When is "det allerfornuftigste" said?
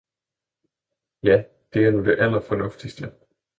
2.05-3.11